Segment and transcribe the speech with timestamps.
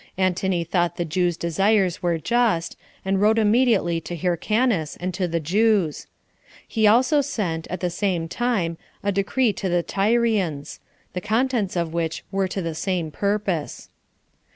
[0.17, 5.39] Antony thought the Jews' desires were just, and wrote immediately to Hyrcanus, and to the
[5.39, 6.07] Jews.
[6.67, 10.79] He also sent, at the same time, a decree to the Tyrians;
[11.13, 13.89] the contents of which were to the same purpose.